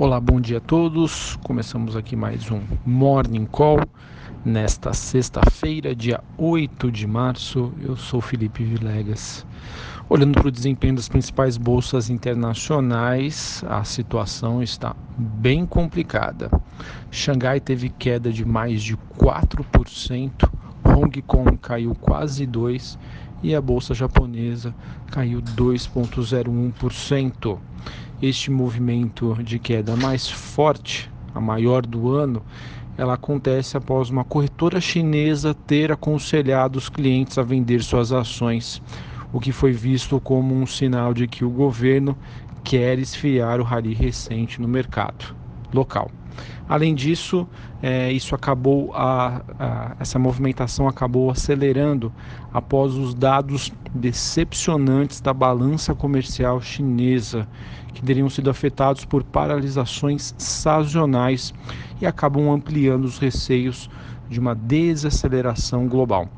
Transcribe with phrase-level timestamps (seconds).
[0.00, 1.34] Olá, bom dia a todos.
[1.42, 3.80] Começamos aqui mais um Morning Call
[4.44, 7.72] nesta sexta-feira, dia 8 de março.
[7.82, 9.44] Eu sou Felipe Vilegas.
[10.08, 16.48] Olhando para o desempenho das principais bolsas internacionais, a situação está bem complicada.
[17.10, 20.48] Xangai teve queda de mais de 4%,
[20.84, 22.96] Hong Kong caiu quase 2%
[23.42, 24.72] e a bolsa japonesa
[25.10, 27.58] caiu 2,01%.
[28.20, 32.42] Este movimento de queda mais forte, a maior do ano,
[32.96, 38.82] ela acontece após uma corretora chinesa ter aconselhado os clientes a vender suas ações,
[39.32, 42.18] o que foi visto como um sinal de que o governo
[42.64, 45.38] quer esfriar o rally recente no mercado
[45.72, 46.10] local.
[46.68, 47.46] Além disso,
[47.82, 52.12] é, isso acabou a, a, essa movimentação acabou acelerando
[52.52, 57.48] após os dados decepcionantes da balança comercial chinesa,
[57.94, 61.54] que teriam sido afetados por paralisações sazonais
[62.00, 63.88] e acabam ampliando os receios
[64.28, 66.28] de uma desaceleração global.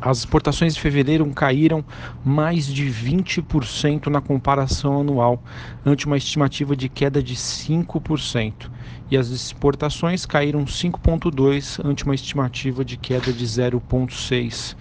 [0.00, 1.84] As exportações de fevereiro caíram
[2.24, 5.42] mais de 20% na comparação anual,
[5.84, 8.70] ante uma estimativa de queda de 5%,
[9.10, 14.74] e as exportações caíram 5,2% ante uma estimativa de queda de 0,6%.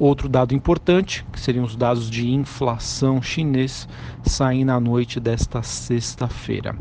[0.00, 3.86] Outro dado importante, que seriam os dados de inflação chinês,
[4.24, 6.74] saem na noite desta sexta-feira.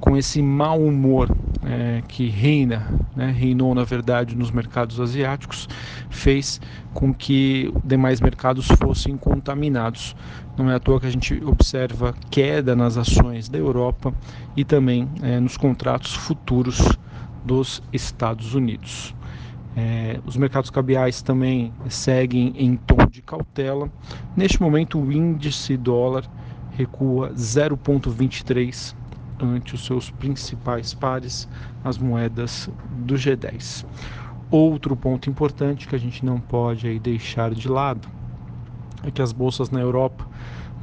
[0.00, 1.30] Com esse mau humor
[1.64, 5.68] é, que reina, né, reinou na verdade nos mercados asiáticos,
[6.10, 6.60] fez
[6.94, 10.16] com que demais mercados fossem contaminados.
[10.56, 14.12] Não é à toa que a gente observa queda nas ações da Europa
[14.56, 16.80] e também é, nos contratos futuros
[17.44, 19.14] dos Estados Unidos.
[19.76, 23.90] É, os mercados cabiais também seguem em tom de cautela.
[24.34, 26.24] Neste momento, o índice dólar
[26.72, 28.94] recua 0,23
[29.38, 31.48] ante os seus principais pares,
[31.84, 32.70] as moedas
[33.04, 33.84] do G10.
[34.50, 38.08] Outro ponto importante que a gente não pode aí deixar de lado
[39.02, 40.26] é que as bolsas na Europa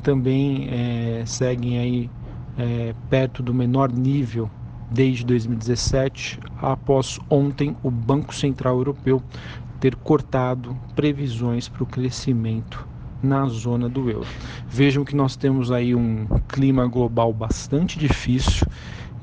[0.01, 2.09] também é, seguem aí
[2.57, 4.49] é, perto do menor nível
[4.91, 9.23] desde 2017, após ontem o Banco Central Europeu
[9.79, 12.87] ter cortado previsões para o crescimento
[13.23, 14.27] na zona do euro.
[14.67, 18.67] Vejam que nós temos aí um clima global bastante difícil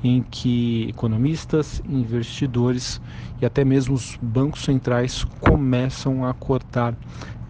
[0.03, 3.01] em que economistas, investidores
[3.41, 6.95] e até mesmo os bancos centrais começam a cortar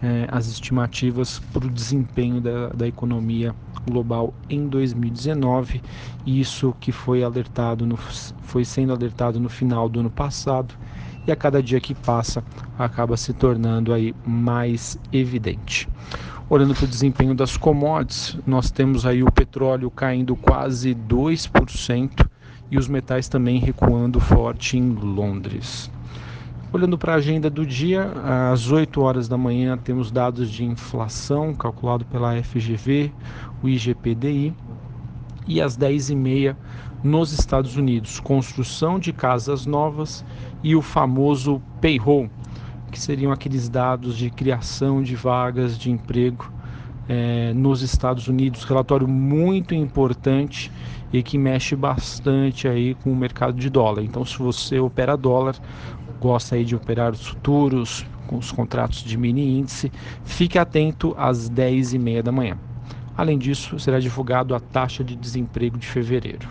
[0.02, 3.54] eh, as estimativas para o desempenho da, da economia
[3.86, 5.82] global em 2019.
[6.26, 10.74] Isso que foi alertado no, foi sendo alertado no final do ano passado
[11.26, 12.42] e a cada dia que passa
[12.78, 15.88] acaba se tornando aí mais evidente.
[16.50, 22.28] Olhando para o desempenho das commodities, nós temos aí o petróleo caindo quase 2%
[22.72, 25.90] e os metais também recuando forte em Londres.
[26.72, 28.10] Olhando para a agenda do dia,
[28.50, 33.12] às 8 horas da manhã temos dados de inflação calculado pela FGV,
[33.62, 34.54] o IGPDI,
[35.46, 36.56] e às 10h30
[37.04, 40.24] nos Estados Unidos, construção de casas novas
[40.62, 42.30] e o famoso payroll,
[42.90, 46.50] que seriam aqueles dados de criação de vagas de emprego
[47.12, 48.64] é, nos Estados Unidos.
[48.64, 50.72] Relatório muito importante
[51.12, 54.02] e que mexe bastante aí com o mercado de dólar.
[54.02, 55.56] Então, se você opera dólar,
[56.18, 59.92] gosta aí de operar os futuros, com os contratos de mini índice,
[60.24, 62.56] fique atento às 10 e meia da manhã.
[63.14, 66.48] Além disso, será divulgado a taxa de desemprego de fevereiro.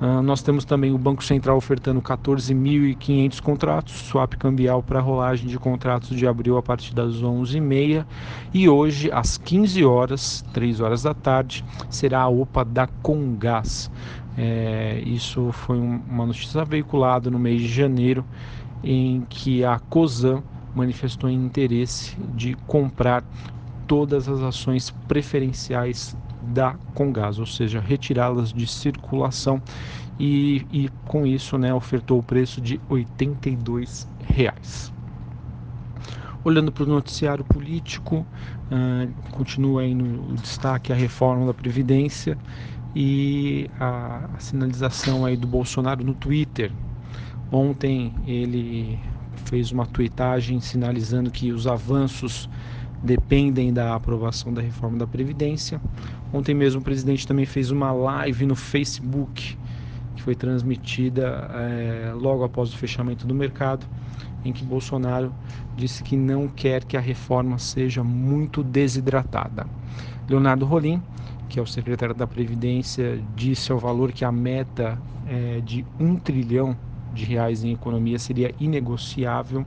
[0.00, 5.58] Uh, nós temos também o Banco Central ofertando 14.500 contratos, swap cambial para rolagem de
[5.58, 8.04] contratos de abril a partir das 11h30.
[8.52, 13.90] E hoje, às 15 horas, 3 horas da tarde, será a OPA da Congás.
[14.36, 18.24] É, isso foi um, uma notícia veiculada no mês de janeiro,
[18.82, 20.42] em que a COSAN
[20.74, 23.22] manifestou interesse de comprar
[23.86, 29.62] todas as ações preferenciais da Congás, ou seja, retirá-las de circulação
[30.18, 34.92] e, e, com isso né, ofertou o preço de 82 reais.
[36.44, 38.26] Olhando para o noticiário político,
[38.70, 42.36] uh, continua aí no destaque a reforma da Previdência
[42.94, 46.72] e a, a sinalização aí do Bolsonaro no Twitter.
[47.50, 48.98] Ontem ele
[49.44, 52.48] fez uma tweetagem sinalizando que os avanços
[53.02, 55.80] dependem da aprovação da reforma da Previdência.
[56.32, 59.56] Ontem mesmo o presidente também fez uma live no Facebook,
[60.14, 63.86] que foi transmitida é, logo após o fechamento do mercado,
[64.44, 65.32] em que Bolsonaro
[65.76, 69.66] disse que não quer que a reforma seja muito desidratada.
[70.28, 71.02] Leonardo Rolim,
[71.48, 76.16] que é o secretário da Previdência, disse ao valor que a meta é de um
[76.16, 76.76] trilhão
[77.12, 79.66] de reais em economia seria inegociável.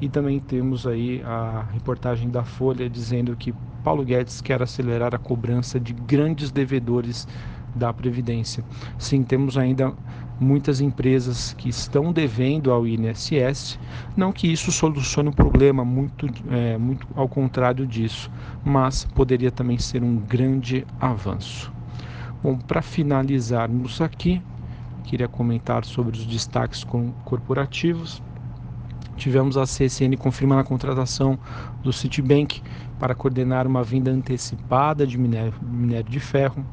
[0.00, 5.18] E também temos aí a reportagem da Folha dizendo que Paulo Guedes quer acelerar a
[5.18, 7.26] cobrança de grandes devedores
[7.74, 8.64] da Previdência.
[8.98, 9.94] Sim, temos ainda
[10.38, 13.78] muitas empresas que estão devendo ao INSS,
[14.16, 18.30] não que isso solucione o problema, muito, é, muito ao contrário disso,
[18.64, 21.72] mas poderia também ser um grande avanço.
[22.42, 24.42] Bom, para finalizarmos aqui,
[25.04, 26.84] queria comentar sobre os destaques
[27.24, 28.22] corporativos.
[29.16, 31.38] Tivemos a CSN confirmando a contratação
[31.82, 32.62] do Citibank
[32.98, 36.64] para coordenar uma venda antecipada de minério, minério de ferro.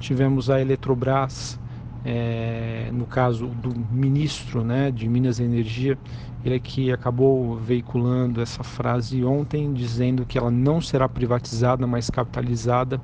[0.00, 1.58] Tivemos a Eletrobras,
[2.04, 5.98] é, no caso do ministro né, de Minas e Energia,
[6.44, 13.00] ele que acabou veiculando essa frase ontem, dizendo que ela não será privatizada, mas capitalizada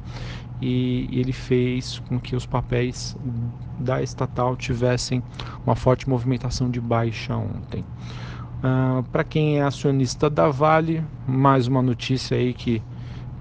[0.60, 3.16] e ele fez com que os papéis
[3.78, 5.22] da estatal tivessem
[5.64, 7.84] uma forte movimentação de baixa ontem.
[8.62, 12.82] Uh, Para quem é acionista da Vale, mais uma notícia aí que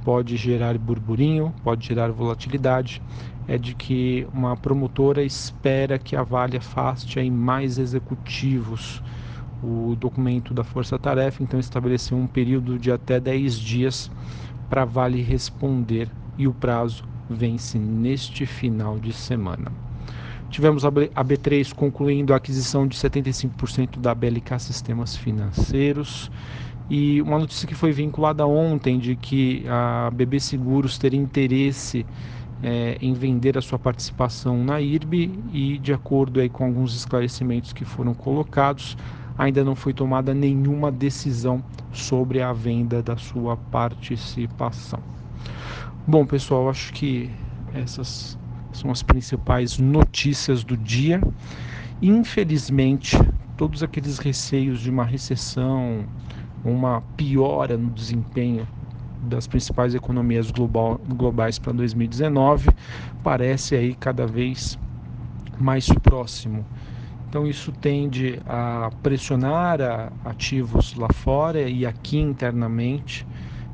[0.01, 3.01] pode gerar burburinho, pode gerar volatilidade,
[3.45, 9.03] é de que uma promotora espera que a Vale afaste aí mais executivos.
[9.61, 14.09] O documento da Força Tarefa então estabeleceu um período de até 10 dias
[14.69, 19.88] para Vale responder e o prazo vence neste final de semana.
[20.49, 26.31] Tivemos a B3 concluindo a aquisição de 75% da BLK Sistemas Financeiros.
[26.89, 32.03] E uma notícia que foi vinculada ontem de que a BB Seguros teria interesse
[32.63, 37.71] é, em vender a sua participação na IRB e, de acordo aí com alguns esclarecimentos
[37.71, 38.97] que foram colocados,
[39.37, 41.63] ainda não foi tomada nenhuma decisão
[41.93, 44.99] sobre a venda da sua participação.
[46.07, 47.29] Bom, pessoal, acho que
[47.73, 48.37] essas
[48.71, 51.21] são as principais notícias do dia.
[52.01, 53.17] Infelizmente,
[53.57, 56.05] todos aqueles receios de uma recessão,
[56.63, 58.67] uma piora no desempenho
[59.23, 62.69] das principais economias global, globais para 2019
[63.23, 64.77] parece aí cada vez
[65.59, 66.65] mais próximo.
[67.27, 73.27] Então isso tende a pressionar a ativos lá fora e aqui internamente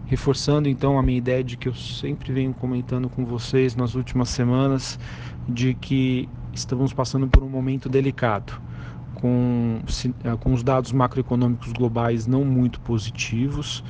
[0.06, 4.30] reforçando então a minha ideia de que eu sempre venho comentando com vocês nas últimas
[4.30, 5.00] semanas
[5.48, 8.62] de que estamos passando por um momento delicado
[9.16, 9.80] com,
[10.24, 13.84] eh, com os dados macroeconômicos globais não muito positivos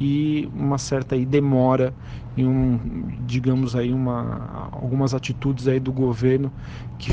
[0.00, 1.92] e uma certa aí demora
[2.36, 2.78] em um,
[3.26, 6.50] digamos aí uma, algumas atitudes aí do governo
[6.98, 7.12] que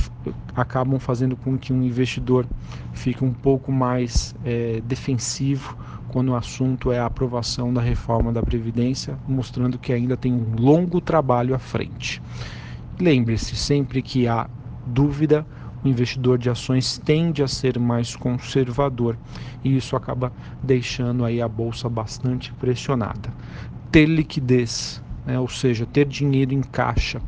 [0.56, 2.45] acabam fazendo com que um investidor
[2.94, 8.42] fique um pouco mais é, defensivo quando o assunto é a aprovação da reforma da
[8.42, 12.22] Previdência, mostrando que ainda tem um longo trabalho à frente.
[13.00, 14.50] Lembre-se, sempre que há
[14.86, 15.45] dúvida,
[15.88, 19.18] investidor de ações tende a ser mais conservador
[19.63, 20.31] e isso acaba
[20.63, 23.34] deixando aí a bolsa bastante pressionada.
[23.92, 27.22] Ter liquidez, né, ou seja, ter dinheiro em caixa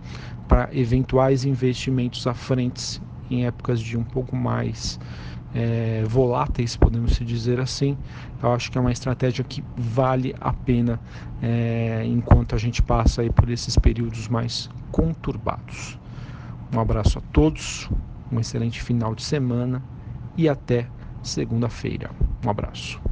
[0.48, 5.00] para eventuais investimentos à frente em épocas de um pouco mais
[5.54, 7.98] é, voláteis, podemos dizer assim,
[8.42, 11.00] eu acho que é uma estratégia que vale a pena
[11.42, 16.00] é, enquanto a gente passa aí por esses períodos mais conturbados.
[16.74, 17.90] Um abraço a todos,
[18.32, 19.86] um excelente final de semana
[20.38, 20.90] e até
[21.22, 22.12] segunda-feira.
[22.44, 23.09] Um abraço.